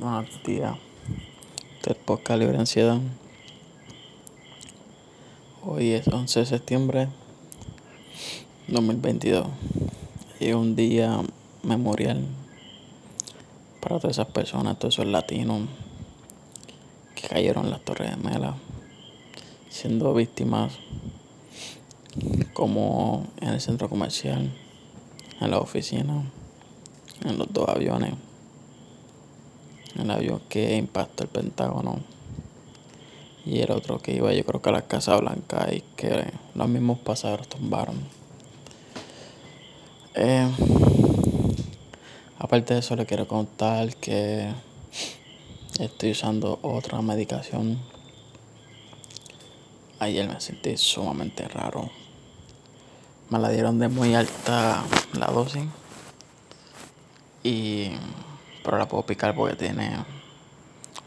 [0.00, 0.78] Buenos días.
[1.86, 2.98] Es podcast Libre Ansiedad.
[5.62, 7.08] Hoy es 11 de septiembre
[8.68, 9.46] 2022.
[10.40, 11.20] Y es un día
[11.62, 12.24] memorial
[13.82, 15.68] para todas esas personas, todos esos latinos
[17.14, 18.54] que cayeron en las Torres Gemelas,
[19.68, 20.72] siendo víctimas
[22.54, 24.50] como en el centro comercial,
[25.42, 26.24] en la oficina,
[27.22, 28.14] en los dos aviones
[29.96, 32.00] el avión que impactó el Pentágono
[33.44, 36.68] y el otro que iba yo creo que a la Casa Blanca y que los
[36.68, 37.96] mismos pasajeros tumbaron.
[40.14, 40.48] Eh,
[42.38, 44.50] aparte de eso le quiero contar que
[45.78, 47.78] estoy usando otra medicación.
[49.98, 51.90] Ayer me sentí sumamente raro.
[53.28, 55.64] Me la dieron de muy alta la dosis
[57.42, 57.90] y
[58.62, 59.96] pero la puedo picar porque tiene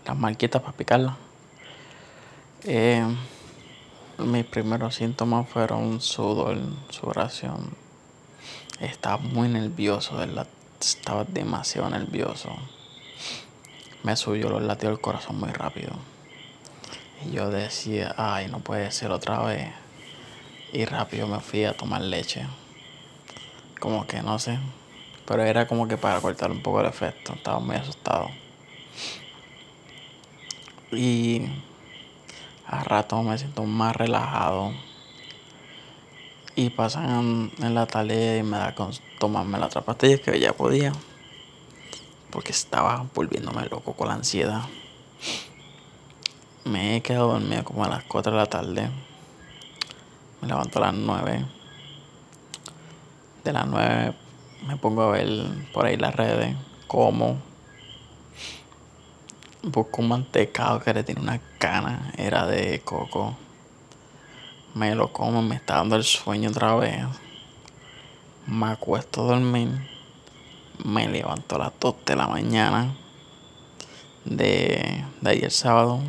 [0.06, 1.18] las marquitas para picarla.
[2.64, 3.04] Eh,
[4.20, 6.58] mis primeros síntomas fueron sudor,
[6.90, 7.76] sudoración.
[8.80, 10.48] Estaba muy nervioso, ¿verdad?
[10.80, 12.50] Estaba demasiado nervioso.
[14.04, 15.94] Me subió los latidos del corazón muy rápido.
[17.26, 19.72] Y yo decía, ay, no puede ser otra vez.
[20.74, 22.46] Y rápido me fui a tomar leche.
[23.80, 24.60] Como que no sé,
[25.26, 27.34] pero era como que para cortar un poco el efecto.
[27.34, 28.30] Estaba muy asustado.
[30.92, 31.42] Y
[32.68, 34.72] a rato me siento más relajado.
[36.56, 40.54] Y pasan en la tarde y me da con tomarme la otra pastilla que ya
[40.54, 40.92] podía.
[42.30, 44.62] Porque estaba volviéndome loco con la ansiedad.
[46.66, 48.90] Me he quedado dormido como a las 4 de la tarde.
[50.42, 51.46] Me levanto a las 9.
[53.44, 54.14] De las 9
[54.68, 55.28] me pongo a ver
[55.74, 56.56] por ahí las redes,
[56.88, 57.38] como
[59.64, 63.36] busco un mantecado que le tiene una cana, era de coco.
[64.74, 67.06] Me lo como, me está dando el sueño otra vez.
[68.48, 69.70] Me acuesto a dormir.
[70.84, 72.94] Me levanto a las 2 de la mañana
[74.26, 76.02] de, de ayer sábado.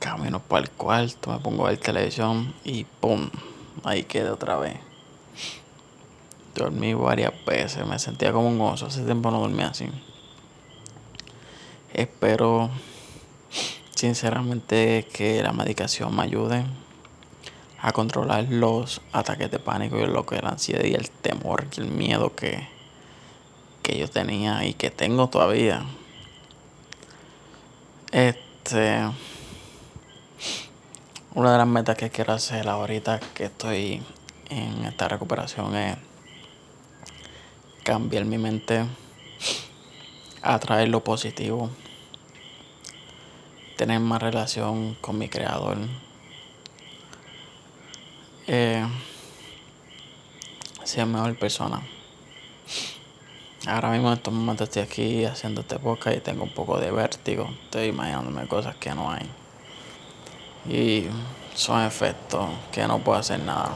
[0.00, 3.30] Camino para el cuarto, me pongo a ver televisión y ¡pum!
[3.84, 4.78] Ahí quedé otra vez.
[6.54, 8.86] Dormí varias veces, me sentía como un oso.
[8.86, 9.88] Hace tiempo no dormía así.
[11.92, 12.70] Espero
[13.94, 16.64] sinceramente que la medicación me ayude
[17.80, 21.80] a controlar los ataques de pánico y lo que la ansiedad y el temor y
[21.80, 22.68] el miedo que,
[23.82, 25.84] que yo tenía y que tengo todavía.
[28.10, 29.02] Este
[31.34, 34.00] una de las metas que quiero hacer ahorita que estoy
[34.50, 35.96] en esta recuperación es
[37.84, 38.86] cambiar mi mente,
[40.42, 41.70] atraer lo positivo,
[43.76, 45.76] tener más relación con mi creador.
[48.46, 48.84] Eh,
[50.82, 51.82] ser mejor persona.
[53.66, 56.90] Ahora mismo en estos momentos estoy aquí haciendo este podcast y tengo un poco de
[56.90, 57.48] vértigo.
[57.64, 59.28] Estoy imaginándome cosas que no hay.
[60.68, 61.06] Y
[61.54, 63.74] son efectos que no puedo hacer nada.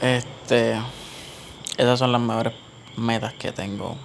[0.00, 0.76] Este
[1.76, 2.54] esas son las mejores
[2.96, 3.96] metas que tengo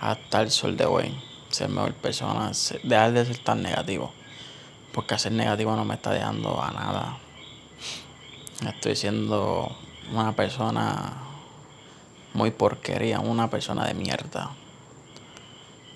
[0.00, 1.14] hasta el sol de hoy.
[1.50, 2.50] Ser mejor persona,
[2.82, 4.12] dejar de ser tan negativo.
[4.92, 7.18] Porque ser negativo no me está dejando a nada.
[8.66, 9.76] Estoy siendo
[10.12, 11.12] una persona
[12.32, 14.50] muy porquería, una persona de mierda.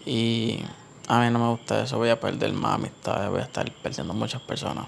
[0.07, 0.61] Y
[1.09, 4.15] a mí no me gusta eso, voy a perder más amistades, voy a estar perdiendo
[4.15, 4.87] muchas personas.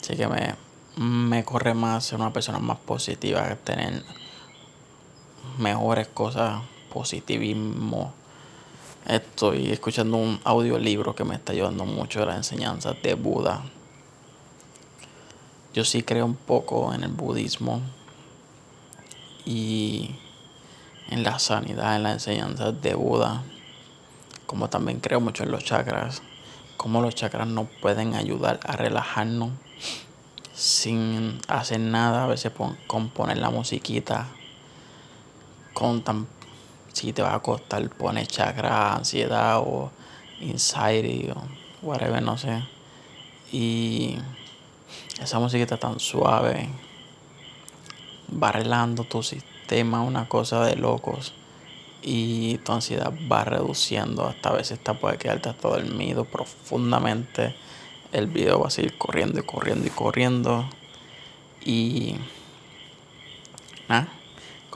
[0.00, 0.54] Así que me,
[0.96, 4.04] me corre más ser una persona más positiva que tener
[5.58, 6.62] mejores cosas,
[6.92, 8.12] positivismo.
[9.06, 13.62] Estoy escuchando un audiolibro que me está ayudando mucho de las enseñanzas de Buda.
[15.74, 17.82] Yo sí creo un poco en el budismo
[19.44, 20.10] y
[21.10, 23.44] en la sanidad, en las enseñanzas de Buda,
[24.46, 26.22] como también creo mucho en los chakras,
[26.76, 29.50] como los chakras nos pueden ayudar a relajarnos
[30.54, 32.52] sin hacer nada, a veces
[32.86, 34.28] con poner la musiquita
[35.76, 36.26] contan
[36.94, 39.90] si te va a costar poner chakra, ansiedad o
[40.40, 41.42] anxiety o
[41.82, 42.64] whatever, no sé.
[43.52, 44.16] Y
[45.20, 46.70] esa está tan suave,
[48.42, 51.34] va relajando tu sistema, una cosa de locos.
[52.00, 57.54] Y tu ansiedad va reduciendo, hasta a veces te puede quedarte hasta dormido profundamente.
[58.12, 60.64] El video va a seguir corriendo y corriendo y corriendo.
[61.62, 62.16] Y
[63.86, 64.08] nada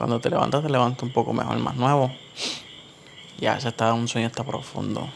[0.01, 2.11] cuando te levantas, te levantas un poco mejor, más nuevo.
[3.39, 5.07] y a veces está un sueño está profundo.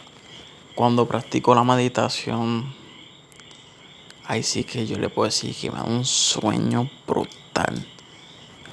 [0.75, 2.71] Cuando practico la meditación,
[4.27, 7.83] ahí sí que yo le puedo decir que me da un sueño brutal.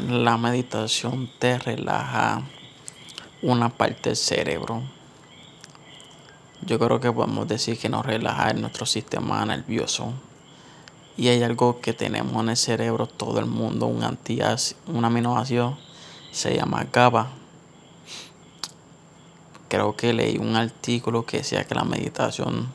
[0.06, 2.42] La meditación te relaja
[3.40, 4.82] una parte del cerebro.
[6.60, 10.12] Yo creo que podemos decir que nos relaja nuestro sistema nervioso.
[11.16, 14.04] Y hay algo que tenemos en el cerebro, todo el mundo, un
[14.88, 15.78] un aminoácido,
[16.32, 17.28] se llama GABA.
[19.68, 22.72] Creo que leí un artículo que decía que la meditación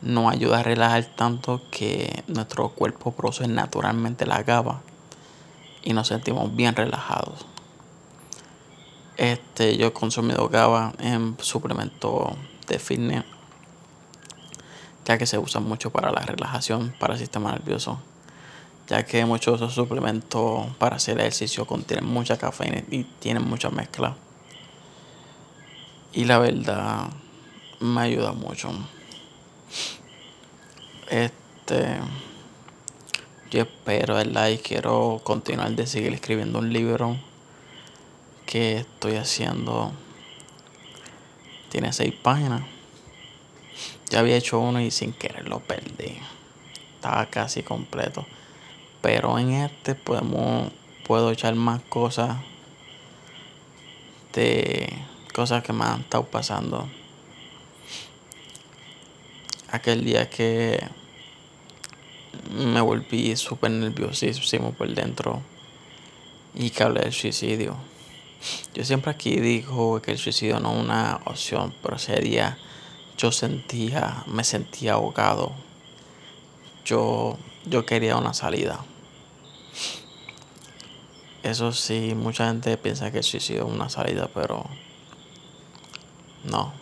[0.00, 4.80] nos ayuda a relajar tanto que nuestro cuerpo produce naturalmente la GABA
[5.82, 7.44] y nos sentimos bien relajados.
[9.16, 12.36] Este, yo he consumido GABA en suplemento
[12.66, 13.24] de fitness
[15.04, 17.98] ya que se usa mucho para la relajación, para el sistema nervioso,
[18.88, 23.70] ya que muchos de esos suplementos para hacer ejercicio contienen mucha cafeína y tienen mucha
[23.70, 24.16] mezcla.
[26.12, 27.08] Y la verdad
[27.80, 28.70] me ayuda mucho.
[31.10, 31.98] Este,
[33.50, 34.48] yo espero, ¿verdad?
[34.48, 37.16] Y quiero continuar de seguir escribiendo un libro
[38.46, 39.92] que estoy haciendo.
[41.70, 42.62] Tiene seis páginas
[44.10, 46.18] ya había hecho uno y sin querer lo perdí.
[46.94, 48.24] Estaba casi completo.
[49.04, 50.72] Pero en este podemos,
[51.06, 52.38] puedo echar más cosas
[54.32, 54.90] de
[55.34, 56.88] cosas que me han estado pasando.
[59.70, 60.82] Aquel día que
[62.50, 65.42] me volví súper nerviosísimo por dentro
[66.54, 67.76] y que hablé del suicidio.
[68.72, 72.56] Yo siempre aquí digo que el suicidio no es una opción, pero ese día
[73.18, 75.52] yo sentía, me sentía ahogado.
[76.86, 77.36] Yo,
[77.66, 78.82] yo quería una salida.
[81.44, 84.64] Eso sí, mucha gente piensa que el suicidio es una salida, pero
[86.44, 86.72] no.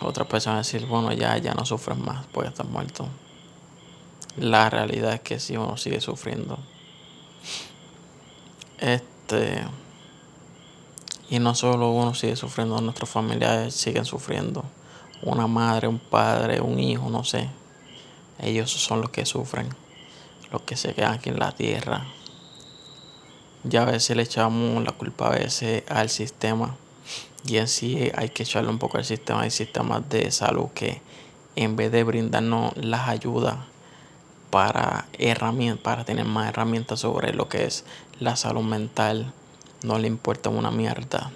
[0.00, 3.06] Otra persona decir, bueno, ya, ya no sufres más porque estás muerto.
[4.38, 6.58] La realidad es que sí, uno sigue sufriendo.
[8.78, 9.66] Este.
[11.28, 14.64] Y no solo uno sigue sufriendo, nuestros familiares siguen sufriendo.
[15.20, 17.50] Una madre, un padre, un hijo, no sé.
[18.40, 19.68] Ellos son los que sufren,
[20.50, 22.06] los que se quedan aquí en la tierra.
[23.68, 26.76] Ya a veces le echamos la culpa a veces al sistema.
[27.44, 29.42] Y en sí hay que echarle un poco al sistema.
[29.42, 31.02] Hay sistemas de salud que
[31.54, 33.56] en vez de brindarnos las ayudas
[34.50, 35.06] para,
[35.82, 37.84] para tener más herramientas sobre lo que es
[38.20, 39.32] la salud mental,
[39.82, 41.30] no le importa una mierda.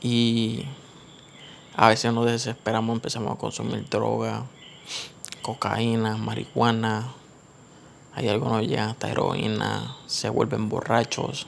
[0.00, 0.64] Y
[1.76, 4.44] a veces nos desesperamos, empezamos a consumir droga,
[5.42, 7.12] cocaína, marihuana.
[8.14, 11.46] Hay algunos ya hasta heroína, se vuelven borrachos.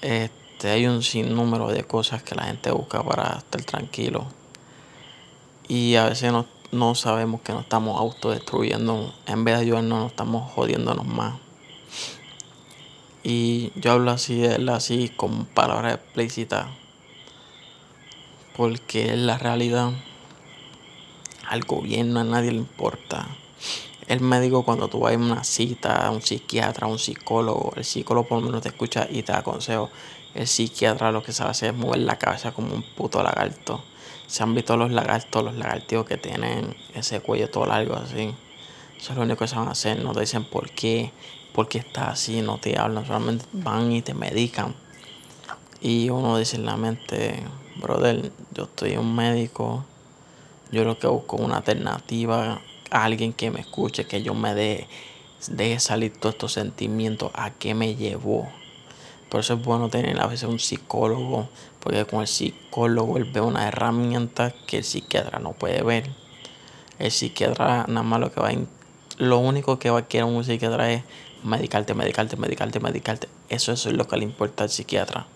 [0.00, 4.26] Este, hay un sinnúmero de cosas que la gente busca para estar tranquilo.
[5.68, 9.14] Y a veces no, no sabemos que nos estamos autodestruyendo.
[9.26, 11.34] En vez de ayudarnos, nos estamos jodiéndonos más.
[13.22, 16.66] Y yo hablo así, así con palabras explícitas.
[18.56, 19.92] Porque en la realidad
[21.50, 23.26] al gobierno a nadie le importa.
[24.10, 27.84] El médico cuando tú vas a una cita, a un psiquiatra, a un psicólogo, el
[27.84, 29.88] psicólogo por lo menos te escucha y te da consejo.
[30.34, 33.84] El psiquiatra lo que sabe hacer es mover la cabeza como un puto lagarto.
[34.26, 38.34] Se han visto los lagartos, los lagartos que tienen ese cuello todo largo así.
[38.98, 41.12] Eso es lo único que saben hacer, no te dicen por qué,
[41.54, 44.74] porque está así, no te hablan, solamente van y te medican.
[45.80, 47.44] Y uno dice en la mente,
[47.76, 49.84] brother, yo estoy un médico,
[50.72, 54.86] yo lo que busco es una alternativa, alguien que me escuche, que yo me dé,
[55.48, 58.48] deje salir todos estos sentimientos, a qué me llevó.
[59.28, 63.40] Por eso es bueno tener a veces un psicólogo, porque con el psicólogo él ve
[63.40, 66.10] una herramienta que el psiquiatra no puede ver.
[66.98, 68.54] El psiquiatra nada más lo que va a,
[69.18, 71.04] lo único que va a querer un psiquiatra es
[71.44, 73.28] medicarte, medicarte, medicarte, medicarte.
[73.48, 75.26] Eso, eso es lo que le importa al psiquiatra.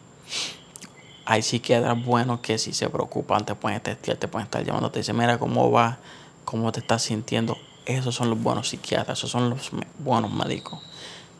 [1.24, 4.98] Hay psiquiatras buenos que si se preocupan, te pueden testear, te pueden estar llamando, te
[4.98, 5.98] dicen, mira cómo va,
[6.44, 7.56] cómo te estás sintiendo.
[7.86, 10.80] Esos son los buenos psiquiatras, esos son los buenos médicos.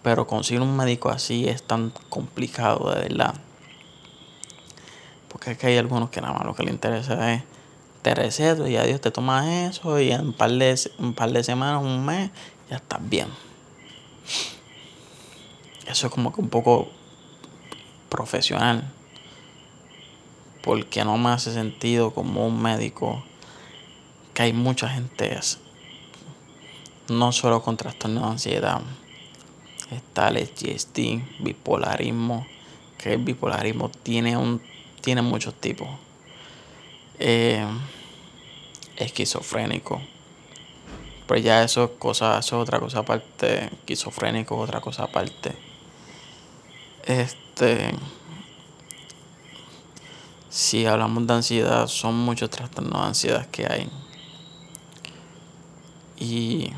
[0.03, 3.35] Pero conseguir un médico así es tan complicado, de verdad.
[5.29, 7.43] Porque aquí hay algunos que nada más lo que les interesa es
[8.05, 11.43] te receto y adiós, te tomas eso y en un par de, un par de
[11.43, 12.31] semanas, un mes,
[12.69, 13.29] ya estás bien.
[15.87, 16.89] Eso es como que un poco
[18.11, 18.93] profesional.
[20.63, 23.25] Porque no me hace sentido como un médico
[24.35, 25.39] que hay mucha gente,
[27.09, 28.83] no solo con trastorno de ansiedad,
[29.91, 30.99] está el GST,
[31.41, 32.47] bipolarismo,
[32.99, 34.61] que el bipolarismo tiene, un,
[35.01, 35.89] tiene muchos tipos.
[37.19, 37.65] Eh,
[38.97, 40.01] esquizofrénico.
[41.27, 43.67] Pero ya eso es, cosa, eso es otra cosa aparte.
[43.67, 45.53] Esquizofrénico otra cosa aparte.
[47.05, 47.95] Este.
[50.49, 53.91] Si hablamos de ansiedad, son muchos trastornos de ansiedad que hay.
[56.25, 56.73] Y.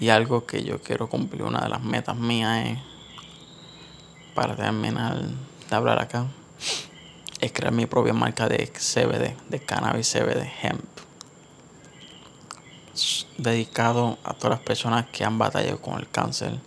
[0.00, 2.78] Y algo que yo quiero cumplir, una de las metas mías es.
[4.34, 6.26] Para terminar de hablar acá.
[7.40, 10.84] Es crear mi propia marca de CBD, de cannabis CBD hemp.
[13.38, 16.58] Dedicado a todas las personas que han batallado con el cáncer,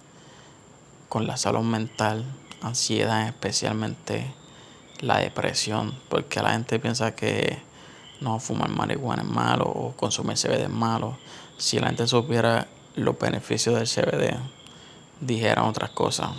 [1.09, 2.25] con la salud mental
[2.61, 4.33] ansiedad, especialmente
[4.99, 7.59] la depresión, porque la gente piensa que
[8.21, 11.17] no fumar marihuana es malo o consumir CBD es malo.
[11.57, 14.37] Si la gente supiera los beneficios del CBD,
[15.19, 16.31] dijeran otras cosas.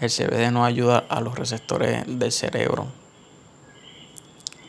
[0.00, 2.86] El CBD nos ayuda a los receptores del cerebro,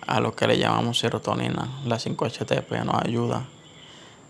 [0.06, 1.82] a lo que le llamamos serotonina.
[1.86, 3.46] La 5-HTP nos ayuda,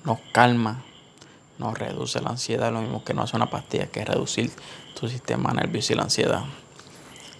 [0.06, 0.82] nos calma,
[1.58, 4.52] nos reduce la ansiedad, lo mismo que no hace una pastilla, que es reducir
[5.00, 6.44] tu sistema nervioso y la ansiedad.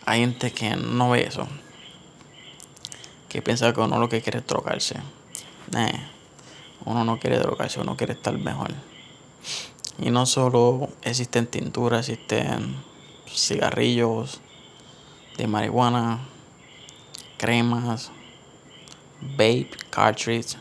[0.06, 1.48] Hay gente que no ve eso,
[3.34, 4.96] que piensa que uno lo que quiere es drogarse.
[6.86, 8.70] uno no quiere drogarse, uno quiere estar mejor.
[9.98, 12.76] Y no solo existen tinturas, existen
[13.28, 14.40] cigarrillos
[15.36, 16.20] de marihuana,
[17.38, 18.12] cremas,
[19.20, 20.56] vape, cartridge.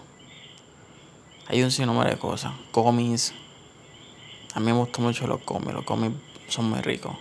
[1.49, 3.35] Hay un sinnúmero de cosas, cómics,
[4.55, 6.17] a mí me gustan mucho los cómics, los cómics
[6.49, 7.15] son muy ricos.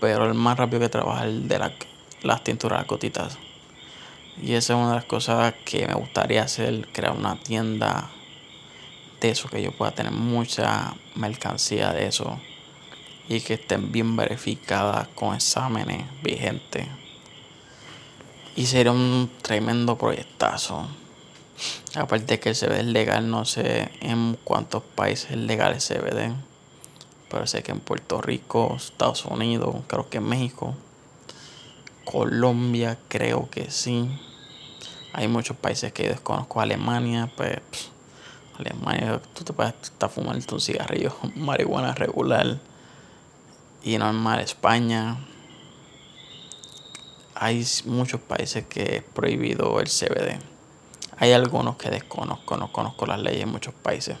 [0.00, 1.58] Pero el más rápido que trabaja es de
[2.22, 3.38] las tinturas, las gotitas.
[4.40, 8.10] Y esa es una de las cosas que me gustaría hacer, crear una tienda
[9.20, 12.40] de eso, que yo pueda tener mucha mercancía de eso
[13.28, 16.86] y que estén bien verificadas con exámenes vigentes.
[18.56, 20.86] Y sería un tremendo proyectazo.
[21.94, 26.34] Aparte que el CBD legal, no sé en cuántos países es legal el CBD.
[27.30, 30.74] Pero sé que en Puerto Rico, Estados Unidos, creo que en México,
[32.04, 34.08] Colombia, creo que sí.
[35.12, 36.60] Hay muchos países que desconozco.
[36.60, 37.60] Alemania, pues.
[38.58, 42.58] Alemania, tú te puedes estar fumando un cigarrillo, marihuana regular
[43.82, 44.40] y normal.
[44.40, 45.16] España.
[47.34, 50.38] Hay muchos países que es prohibido el CBD.
[51.18, 54.16] Hay algunos que desconozco, no conozco las leyes en muchos países.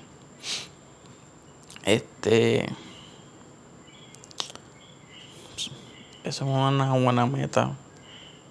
[1.84, 2.68] Este.
[6.32, 7.72] Eso es una buena meta.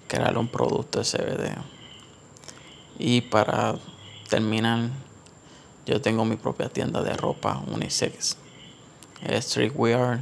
[0.06, 1.58] Crear un producto de CBD.
[2.96, 3.74] Y para
[4.28, 4.90] terminar,
[5.84, 8.36] yo tengo mi propia tienda de ropa unisex.
[9.28, 10.20] Streetwear.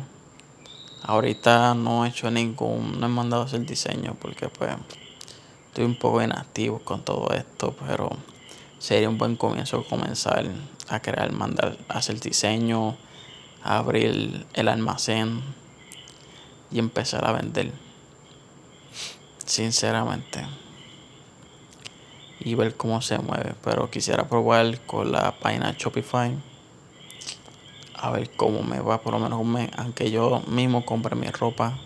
[1.02, 4.70] Ahorita no he hecho ningún, no he mandado hacer diseño porque pues
[5.66, 8.08] estoy un poco inactivo con todo esto, pero
[8.78, 10.46] sería un buen comienzo comenzar
[10.88, 12.96] a crear, mandar, hacer diseño,
[13.62, 15.59] abrir el almacén
[16.70, 17.72] y empezar a vender.
[19.44, 20.46] Sinceramente.
[22.40, 23.54] Y ver cómo se mueve.
[23.62, 26.36] Pero quisiera probar con la página Shopify.
[27.94, 29.70] A ver cómo me va por lo menos un mes.
[29.76, 31.78] Aunque yo mismo compre mi ropa.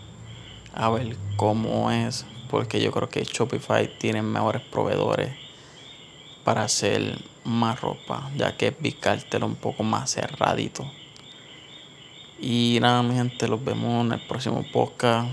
[0.73, 5.33] A ver cómo es porque yo creo que Shopify tiene mejores proveedores
[6.43, 10.89] para hacer más ropa, ya que Bicártelo un poco más cerradito.
[12.39, 15.29] Y nada, mi gente, los vemos en el próximo podcast.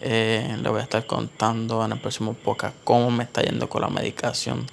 [0.00, 3.82] Eh, le voy a estar contando en el próximo podcast cómo me está yendo con
[3.82, 4.66] la medicación,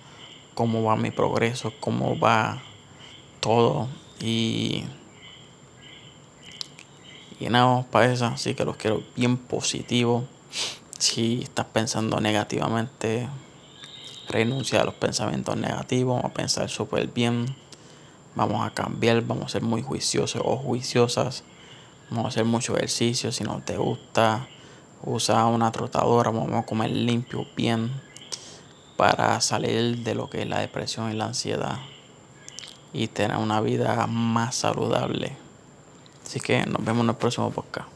[0.53, 2.62] cómo va mi progreso, cómo va
[3.39, 3.88] todo.
[4.19, 4.84] Y,
[7.39, 10.25] y nada, para eso, así que los quiero bien positivos.
[11.00, 13.29] Si estás pensando negativamente,
[14.27, 17.55] renuncia a los pensamientos negativos, a pensar súper bien.
[18.35, 21.43] Vamos a cambiar, vamos a ser muy juiciosos o juiciosas.
[22.09, 23.31] Vamos a hacer mucho ejercicio.
[23.31, 24.47] Si no te gusta,
[25.03, 26.31] usa una trotadora.
[26.31, 27.91] Vamos a comer limpio, bien,
[28.97, 31.77] para salir de lo que es la depresión y la ansiedad
[32.93, 35.35] y tener una vida más saludable.
[36.25, 37.94] Así que nos vemos en el próximo podcast.